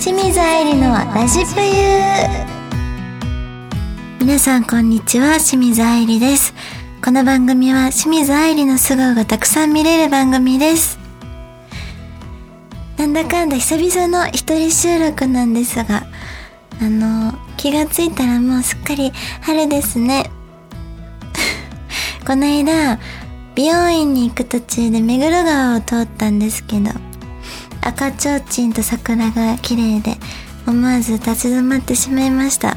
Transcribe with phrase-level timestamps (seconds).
[0.00, 1.76] 清水愛理のラジプユ
[4.18, 6.54] 皆さんこんにちは清水愛理です。
[7.04, 10.98] この番組は清水愛理の素顔がたくさん見れる番組です。
[12.96, 16.06] なんだかんだ久々の一人収録なんですが
[16.80, 19.12] あの気がついたらもうすっかり
[19.42, 20.30] 春ですね。
[22.26, 22.98] この間
[23.54, 27.09] 美容院に行く途中で目黒川を通ったんですけど
[27.82, 30.16] 赤ちょうちんと桜が綺麗で
[30.66, 32.76] 思わず立ち止まってしまいました。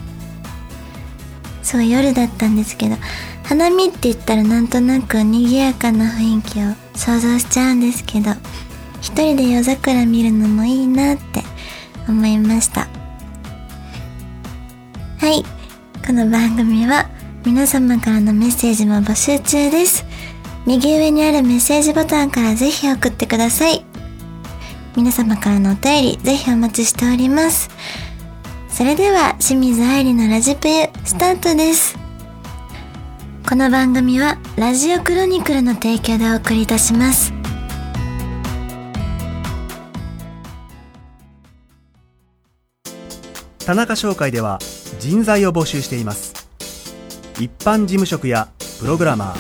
[1.62, 2.98] そう夜だったんですけど
[3.44, 6.64] 花見って言ったらなんとなく賑やかな雰囲気を
[6.96, 8.32] 想像しちゃうんですけど
[9.02, 11.42] 一人で夜桜見るのもいいなって
[12.08, 12.88] 思いました。
[15.20, 15.44] はい。
[16.06, 17.10] この番組は
[17.46, 20.06] 皆様からのメッセージも募集中です。
[20.66, 23.86] 右上にあるメッセージボタンからぜひ送ってください。
[24.96, 27.70] 皆様からのお便りぜひお待ちしております。
[28.70, 31.98] それでは清水愛理のラジプユスタートです。
[33.48, 37.34] この番組はラジオクロニクルの提供でお送りいたします。
[43.66, 44.60] 田中商会では
[45.00, 46.48] 人材を募集しています。
[47.40, 48.50] 一般事務職や
[48.80, 49.34] プログラマ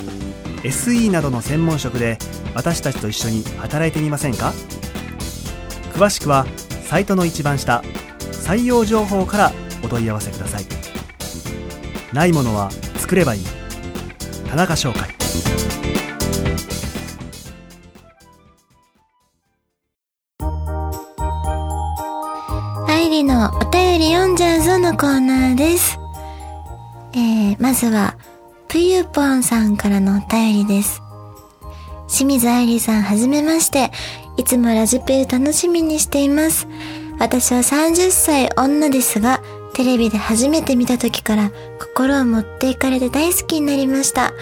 [0.63, 2.17] ー SE などの専門職で
[2.55, 4.51] 私たちと一緒に働いてみませんか？
[5.93, 6.45] 詳しくは
[6.83, 7.81] サイトの一番下
[8.31, 9.51] 採用情報から
[9.83, 10.65] お問い合わせください。
[12.13, 13.43] ないものは作ればいい。
[14.49, 15.09] 田中商会。
[22.87, 25.97] 愛理のお便り読んじゃうぞのコーナーです。
[27.13, 28.17] えー、まずは
[28.67, 31.01] ぷゆぽんさんからのお便りです。
[32.07, 33.91] 清水愛理さんはじめまして。
[34.37, 36.67] いつもラジプユ楽しみにしています
[37.19, 39.41] 私は30歳女ですが
[39.73, 44.33] テレビで初めて見た時から心を持っていかれて大好きになりました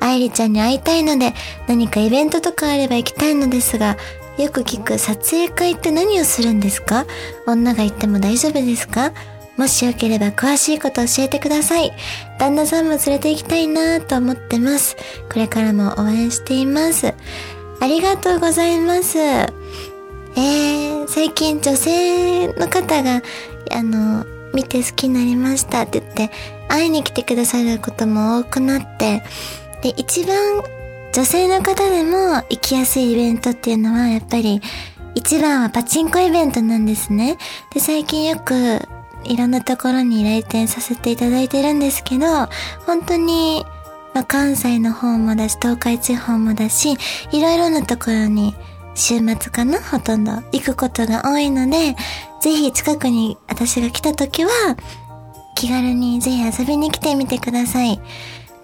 [0.00, 1.34] 愛理ちゃんに会いたいので
[1.68, 3.96] 何かイベントとかあれば行きたいのですが
[4.38, 7.04] よく聞く撮影会って何をするんですか？
[7.46, 9.12] 女が行っても大丈夫ですか？
[9.58, 11.92] もしよければ詳しいこと教えてください。
[12.38, 14.96] 旦那さんも連れて行きたいなぁと思ってます。
[15.30, 17.12] これからも応援しています。
[17.82, 19.18] ありがとうございます。
[19.18, 23.22] えー、最近女性の方が、
[23.72, 26.30] あの、見て好きになりましたって言って、
[26.68, 29.24] 会いに来てくださることも多くなって、
[29.82, 30.62] で、一番
[31.12, 34.62] 女性の方でも行きやすいイベントっていうのは、やっぱり、
[35.16, 37.36] 一番はパチンコイベントなんですね。
[37.74, 38.80] で、最近よく、
[39.24, 42.46] いろんなところに来店させていただいてるんですけど、
[42.86, 43.66] 本当に、
[44.14, 46.96] まあ、関西の方もだし、東海地方もだし、
[47.32, 48.54] いろいろなところに、
[48.94, 51.96] 週末かなほとんど行くことが多いので、
[52.40, 54.50] ぜひ近くに私が来た時は、
[55.54, 58.00] 気軽にぜひ遊びに来てみてください。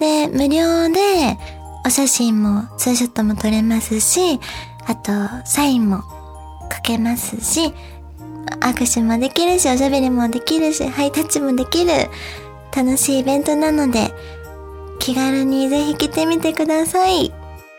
[0.00, 1.38] で、無料で、
[1.86, 4.38] お写真も、ツーショットも撮れますし、
[4.86, 5.12] あと、
[5.46, 6.02] サインも
[6.72, 7.72] 書けますし、
[8.60, 11.90] 握手もできるし、おしゃべりもできるし、ハイタッチもできる、
[12.76, 14.12] 楽しいイベントなので、
[15.08, 17.32] 気軽にぜひ来てみてください。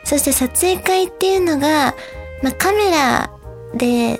[0.04, 1.94] そして撮影会っていうのが、
[2.42, 3.30] まあ、カメラ
[3.76, 4.20] で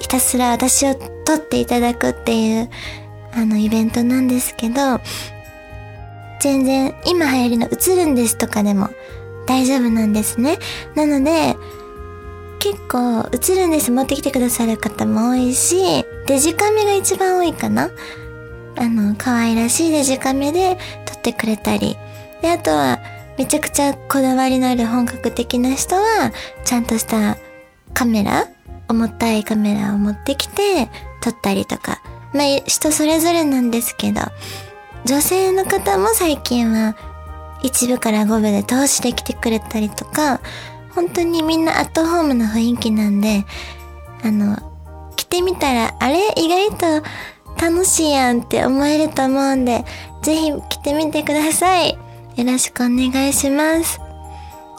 [0.00, 2.68] ひたすら私を撮っていただくっていう、
[3.32, 5.00] あの、イベントなんですけど、
[6.40, 8.90] 全然今流行りの映るんですとかでも
[9.46, 10.58] 大丈夫なんですね。
[10.94, 11.56] なので、
[12.58, 17.88] 結構映るんです持ってきてくださる方も多いし、デジカメが一番多いかな
[18.76, 20.76] あの、可愛らしいデジカメで
[21.06, 21.96] 撮ってくれたり。
[22.42, 22.98] で、あとは、
[23.38, 26.32] めちゃくちゃこだわりのある本格的な人は、
[26.64, 27.38] ちゃんとした
[27.94, 28.48] カメラ
[28.88, 30.90] 重たいカメラを持ってきて
[31.22, 32.02] 撮ったりとか。
[32.34, 34.20] まあ、人それぞれなんですけど、
[35.04, 36.96] 女性の方も最近は
[37.62, 40.40] 一部から五部で通しで来てくれたりとか、
[40.94, 43.44] 本当にみんなアットホームな雰囲気なんで、
[44.22, 44.58] あの、
[45.16, 46.32] 来てみたら、あれ？
[46.36, 47.08] 意外と
[47.60, 49.84] 楽しいやんって思えると思うんで、
[50.22, 51.98] ぜひ来てみてください。
[52.36, 54.00] よろしくお願いします。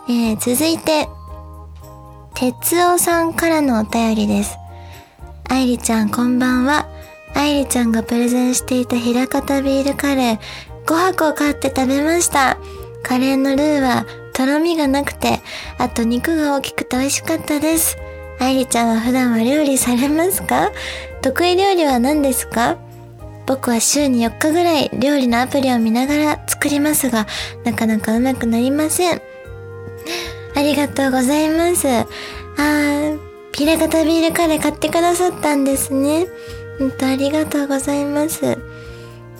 [0.09, 1.07] えー、続いて、
[2.33, 4.57] 哲夫さんからのお便りです。
[5.49, 6.87] 愛理ちゃんこんばんは。
[7.35, 10.39] 愛理ちゃんがプレゼンしていた平方ビールカレー、
[10.87, 12.57] 5箱買って食べました。
[13.03, 15.39] カレーのルーはとろみがなくて、
[15.77, 17.97] あと肉が大きくて美味しかったです。
[18.39, 20.71] 愛理ちゃんは普段は料理されますか？
[21.21, 22.77] 得意料理は何ですか？
[23.45, 27.27] 僕は週に4日ぐらい料理のアプリを見ながら作りますが、
[27.63, 29.21] なかなかうまくなりません。
[30.55, 31.87] ありがとうございます。
[31.87, 33.19] あー、
[33.51, 36.23] ピラカタビールカレー買ってくださったんですね。
[36.23, 38.57] う本当ありがとうございます。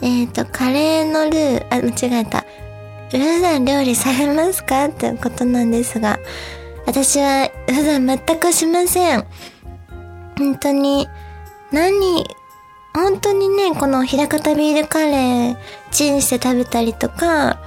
[0.02, 2.44] えっ、と、カレーのルー、あ、間違えた。
[3.10, 4.86] 普段料理されますか？
[4.86, 6.18] ってことなんですが、
[6.86, 9.24] 私は普段全くしません。
[10.36, 11.08] 本当に、
[11.70, 12.26] 何、
[12.94, 15.56] 本当にね、この平方ビールカレー、
[15.90, 17.58] チンして食べたりとか、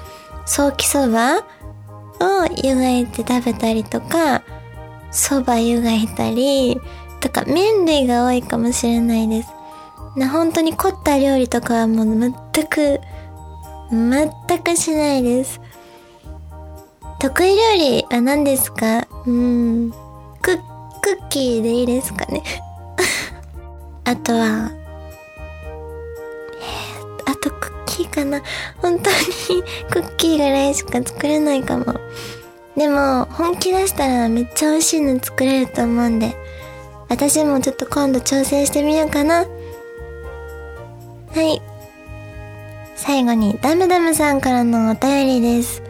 [0.46, 1.42] ソーキそばを
[2.64, 4.42] 湯がいて食べたりとか、
[5.12, 6.80] そば湯がいたり、
[7.20, 9.50] とか麺類が多いかもしれないです。
[10.16, 12.34] な本当に凝った料理とかはもう全
[12.68, 13.02] く、
[13.92, 15.60] 全くしないです。
[17.20, 19.08] 得意料理は何ですか？
[19.26, 19.92] うん。
[20.42, 20.58] ク、
[21.02, 22.44] クッキーでいいですかね。
[24.06, 24.72] あとは、
[27.98, 28.42] キーかな
[28.78, 31.86] 本当にクッキーぐらいしか作れないかも。
[32.76, 36.36] でも、本気出したらめっちゃ美味しいの作れると思うんで、
[37.10, 39.38] 私もちょっと今度挑戦してみようかな。
[39.38, 39.46] は
[41.42, 41.62] い。
[42.96, 45.82] 最後に、ダムダムさんからのお便りです。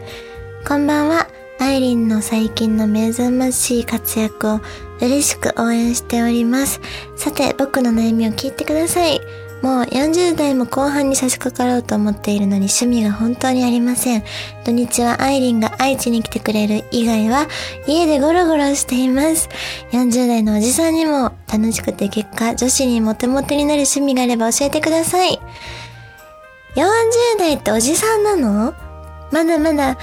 [0.66, 1.28] こんばんは。
[1.60, 4.60] アイリンの最近の目覚ましい活躍を
[5.00, 6.80] 嬉しく応援しております。
[7.16, 9.20] さて、僕の悩みを聞いてください。
[9.62, 14.22] もう40代も後半に差し掛かろうと思っているのに趣味が本当にありません。
[14.64, 17.48] 土日はアイリンが愛知に来てくれる以外は
[17.86, 19.48] 家でゴロゴロしています。
[19.92, 25.40] 40代のおじさんにも楽しくて結果女子にモテモテになる趣味があれば教えてください。
[26.76, 26.84] 40
[27.38, 28.74] 代っておじさんなの？
[29.32, 29.98] まだまだ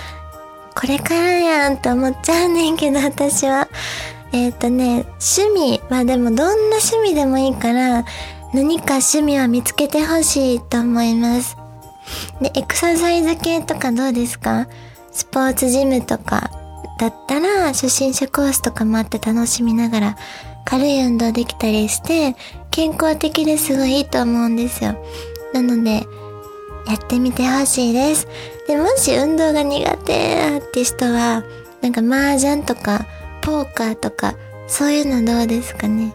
[0.75, 3.69] これからやんって思っちゃうねんけど私は。
[4.33, 5.05] えっ、とね、
[5.37, 8.03] 趣味はでもどんな趣味でもいいから
[8.55, 11.57] 何か趣味を見つけてほしいと思います。
[12.41, 14.67] で、エクササイズ系とかどうですか？
[15.11, 16.49] スポーツジムとか
[16.97, 20.17] だったら初心者コースとかもあって楽しみながら
[20.63, 22.37] 軽い運動できたりして
[22.71, 24.95] 健康的ですごいいいと思うんですよ。
[25.53, 26.05] なので、
[26.87, 28.27] やってみてほしいです。
[28.67, 31.43] で、もし運動が苦手だって人は、
[31.81, 33.05] なんか麻雀とか、
[33.41, 34.35] ポーカーとか、
[34.67, 36.13] そういうのどうですかね？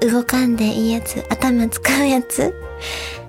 [0.00, 2.54] 動かんでいいやつ、頭使うやつ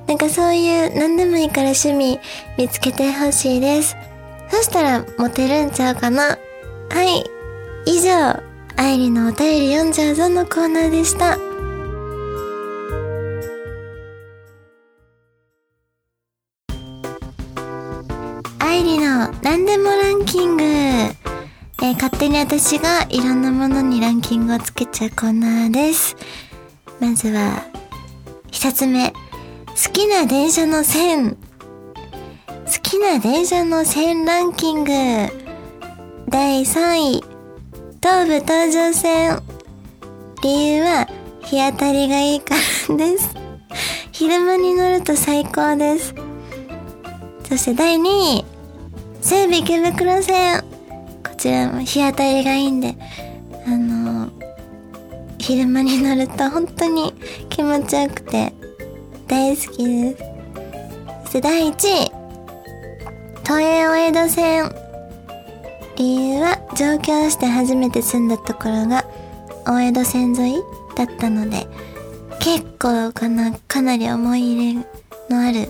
[0.08, 2.20] なんかそういう何でもいいから趣味
[2.58, 3.96] 見つけてほしいです。
[4.50, 6.38] そしたらモテるんちゃうかな
[6.90, 7.24] はい。
[7.86, 8.42] 以上、
[8.76, 11.38] 愛理のお便り読んじゃうぞのコーナーでした。
[18.60, 20.64] 愛理の何でもランキング。
[20.64, 26.16] えー勝手に私がいろんなものにランキングをつけちゃうコーナーです。
[27.02, 27.64] まずは、
[28.52, 29.10] 一つ目。
[29.10, 29.16] 好
[29.92, 31.32] きな電車の線。
[31.32, 31.36] 好
[32.84, 34.92] きな電車の線ランキング。
[36.30, 37.24] 第3位。
[38.04, 39.42] 東武東上線。
[40.44, 41.08] 理由は、
[41.44, 42.54] 日当たりがいいか
[42.88, 43.34] らです。
[44.12, 46.14] 昼間に乗ると最高です。
[47.50, 48.46] そして第2位。
[49.22, 50.64] 西武池袋線。
[51.28, 52.96] こちらも日当たりがいいんで、
[55.52, 57.14] 昼間に乗ると本当に
[57.50, 58.54] 気持ちよくて
[59.28, 60.24] 大好きです。
[61.26, 62.12] そして第1位。
[63.44, 64.76] 都営大江戸線。
[65.98, 69.04] 理由は上京して初めて住んだところが
[69.66, 70.64] 大江戸線沿い
[70.96, 71.68] だったので、
[72.40, 74.86] 結構かな、かなり思い入れ
[75.36, 75.70] のある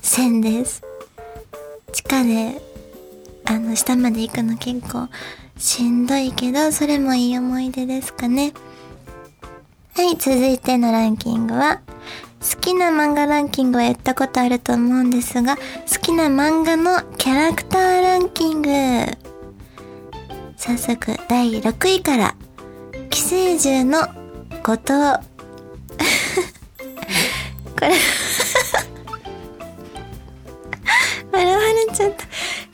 [0.00, 0.82] 線です。
[1.92, 2.62] 地下で、
[3.44, 5.10] あの、下まで行くの結構
[5.58, 8.54] しんどいけど、それもいい思い出ですかね。
[9.94, 11.82] はい、続いてのランキングは、
[12.40, 15.62] 好きな漫画ランキングはやったことあると思うんですが、好
[16.00, 18.70] きな漫画のキャラクターランキング。
[20.56, 22.34] 早速、第6位から、
[23.10, 24.08] 寄生獣の
[24.62, 24.88] 後藤。
[27.78, 27.92] これ
[31.32, 32.24] 笑われちゃった。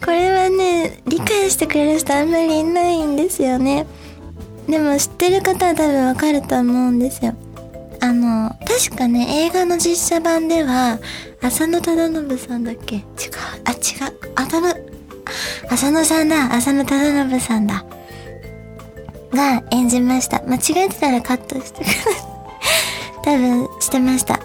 [0.06, 3.88] これはね、理解してくれる人あんまりいないんですよね。
[4.68, 7.34] でも知ってる方は多分わかると思うんですよ。
[8.00, 10.98] あの、確かね、映画の実写版では、
[11.42, 12.96] 浅野忠信さんだっけ？
[12.96, 13.04] 違う。
[13.64, 14.32] あ、違う。
[14.36, 14.68] 浅野、
[15.70, 16.54] 浅野さんだ。
[16.54, 17.84] 浅野忠信さんだ。
[19.32, 20.42] が演じました。
[20.46, 22.14] 間違えてたらカットしてください。
[23.24, 24.40] 多分してました。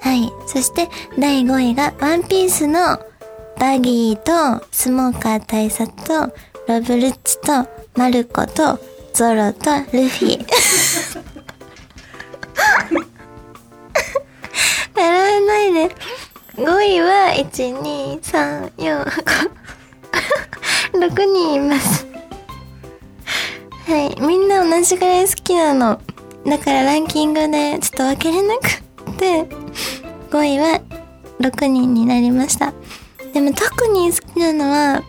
[0.00, 0.30] はい。
[0.46, 2.98] そして、第5位が、ワンピースの
[3.58, 4.16] バギー
[4.60, 6.34] と、スモーカー大佐と、
[6.66, 8.78] ロブルッチと、マルコと、
[9.18, 10.38] ゾロと、ルフィ。
[14.94, 15.90] 笑わないで。
[16.54, 19.50] 5位は、1、2、3、4、5、
[21.00, 22.06] 6人います。
[23.88, 24.14] はい。
[24.20, 26.00] みんな同じぐらい好きなの。
[26.46, 28.68] だからランキングでちょっと分けれなく
[29.10, 29.42] って
[30.30, 30.80] 5位は
[31.40, 32.72] 6人になりました
[33.34, 35.02] でも特に好きなのは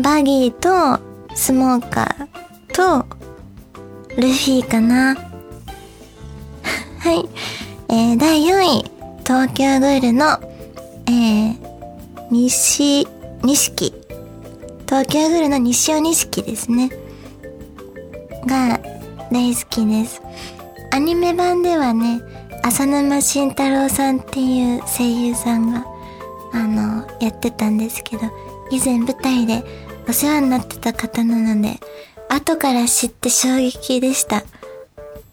[0.00, 0.98] バギーと
[1.36, 2.41] スモーカー
[2.72, 3.06] と
[4.16, 5.14] ルフィかな。
[6.98, 7.28] はい、
[7.88, 8.84] えー、第4位
[9.24, 10.38] 東京グールの
[11.06, 11.56] えー、
[12.30, 13.06] 西
[13.42, 13.94] 錦。
[14.86, 16.90] 東京グールの西尾錦ですね。
[18.46, 18.80] が
[19.30, 20.22] 大好きです。
[20.92, 22.20] アニメ版ではね
[22.62, 25.86] 浅沼慎太郎さんっていう声優さんが
[26.52, 28.24] あのやってたんですけど
[28.70, 29.64] 以前舞台で
[30.06, 31.80] お世話になってた方なので
[32.34, 34.42] 後から知って衝撃でした。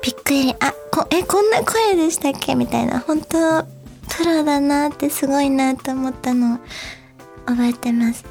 [0.02, 0.54] びっくり。
[0.60, 2.56] あこえこんな声でしたっけ？
[2.56, 3.00] みたいな。
[3.00, 3.64] 本当
[4.10, 6.60] プロだなってすごいなと思ったのを
[7.46, 8.26] 覚えてます。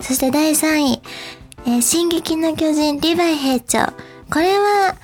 [0.00, 1.02] そして第3位
[1.66, 3.92] 「えー、進撃の巨人リヴァイ兵長」
[4.32, 4.96] これは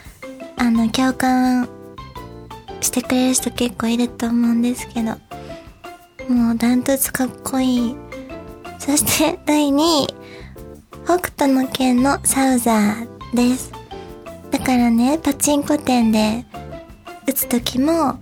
[0.56, 1.68] あの共感
[2.80, 5.16] してくれる人結構いると思うんですけど。
[6.28, 7.96] もうダントツかっこいい。
[8.78, 10.17] そして第2位。
[11.08, 13.72] 北斗の拳のサウザーです。
[14.50, 16.44] だからねパチンコ店で
[17.26, 18.18] 打つ時も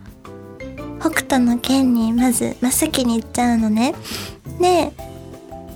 [1.01, 3.93] 北斗の拳にまず真っ先に行っちゃうのね。
[4.61, 4.93] で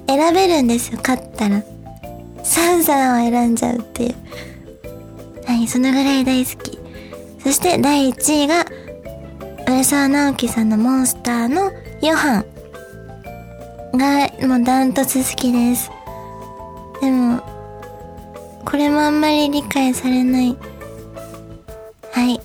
[0.06, 1.64] 選べるんですよ勝ったら。
[2.44, 4.14] サウザーを選んじゃうっていう。
[5.46, 6.78] はいそのぐらい大好き。
[7.42, 8.64] そして第1位が
[9.66, 12.44] 浦沢直樹さんのモンスターのヨハ
[13.94, 15.90] ンがもうダントツ好きです。
[17.00, 17.40] でも、
[18.64, 20.56] これもあんまり理解されない。
[22.12, 22.40] はい。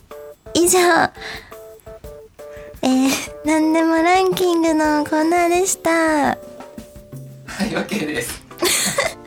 [0.54, 0.80] 以上、
[2.82, 3.10] えー、
[3.46, 5.92] なんでもランキングのコーナーでした。
[5.92, 6.36] は
[7.66, 8.42] い、OK です。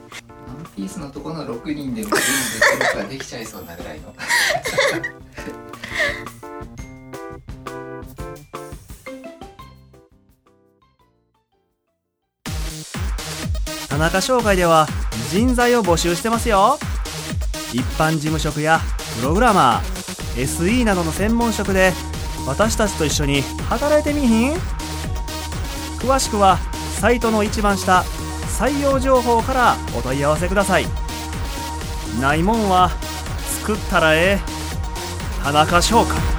[0.46, 2.10] ワンピースのとこの6人でも
[2.96, 4.14] 全部できちゃいそうなぐらいの。
[13.98, 14.86] 田中商会では
[15.28, 16.78] 人材を募集してますよ。
[17.72, 18.78] 一般事務職や
[19.18, 21.92] プログラマー SE などの専門職で
[22.46, 24.52] 私たちと一緒に働いてみひん？
[25.98, 26.58] 詳しくは
[27.00, 28.04] サイトの一番下
[28.56, 30.86] 採用情報からお問い合わせください。
[32.20, 32.90] ないもんは
[33.62, 34.40] 作ったらええ。
[35.42, 36.37] 田中商会。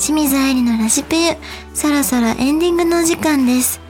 [0.00, 1.36] 清水愛理のラジプユ、
[1.74, 3.82] そろそろエンディングのお時間です。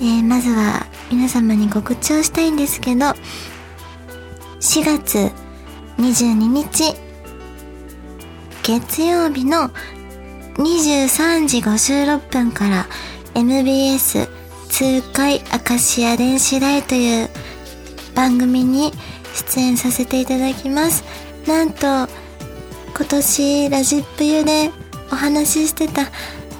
[0.00, 3.06] えー、まずは皆様に告知をしたいんですけど、
[4.60, 5.32] 4月
[5.98, 6.94] 22日、
[8.62, 9.70] 月曜日の
[10.54, 12.86] 23時56分から
[13.34, 14.28] MBS
[14.68, 17.28] 通海アカシア電子台という
[18.14, 18.92] 番組に
[19.34, 21.02] 出演させていただきます。
[21.48, 22.08] なんと、
[22.96, 24.70] 今年ラジップユで
[25.12, 26.10] お話ししてた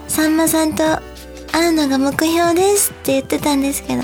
[0.08, 0.84] さんまさんと
[1.52, 4.02] 会うのが目標ですって言ってたんですけど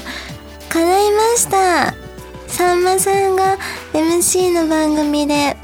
[0.70, 2.08] 叶いました。
[2.48, 3.56] さんまさんが
[3.92, 5.56] MC の番組で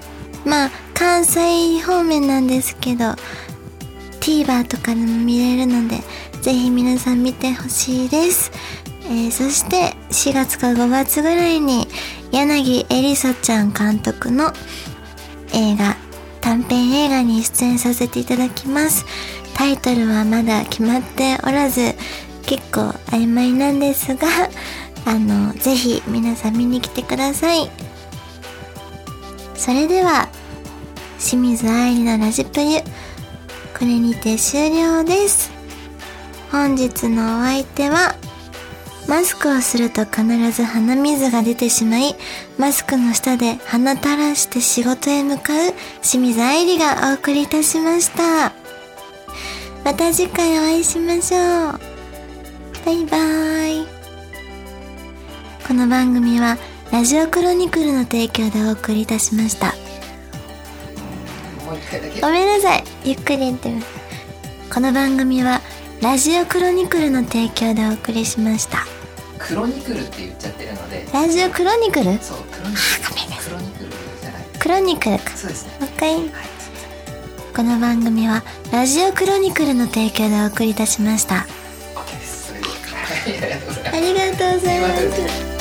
[0.45, 3.07] まあ関西方面なんですけど
[4.21, 5.97] TVer とかでも見れるので
[6.41, 8.53] ぜひ皆さん見てほしいです、
[9.07, 11.89] えー、そして4月か5月ぐらいに
[12.31, 14.53] 柳エリサちゃん監督の
[15.53, 15.97] 映画
[16.45, 19.07] 短編映画に出演させていただきます。
[19.55, 21.95] タイトルはまだ決まっておらず、
[22.45, 24.29] 結構曖昧なんですが、
[25.11, 27.71] あの、ぜひ皆さん見に来てください。
[29.57, 30.29] それでは、
[31.19, 32.81] 清水愛理のラジプユ、
[33.79, 35.51] これにて終了です。
[36.53, 38.17] 本日のお相手は、
[39.07, 42.17] マスクをすると必ず鼻水が出てしまい、
[42.59, 48.53] マスクの下で鼻垂らして仕事へ向かう清水愛理がお送りいたしました。
[49.85, 51.41] また次回お会いしましょう。
[52.87, 53.87] バイバーイ。
[55.67, 56.57] この番組は
[56.91, 59.75] ラジオクロニクルの提供でお送りいたしました。
[62.21, 62.85] ごめんなさい。
[63.05, 63.87] ゆっくり言ってます。
[64.73, 65.61] この番組は
[66.05, 68.85] ラジオクロニクルの提供でお送りしました。
[69.39, 71.07] クロニクルって言っちゃってるので。
[71.11, 72.19] ラジオクロニクル？
[72.19, 73.41] そうクロニクル。
[73.43, 74.43] クロニクルじゃない。
[74.59, 75.19] クロニクル。
[75.19, 75.73] かそうですね。
[75.81, 76.29] もう一回、はい、
[77.57, 81.47] この番組はラジオクロニクルの提供でお送りいたしました。
[81.95, 82.53] OK です。
[83.91, 85.54] ありがとうございます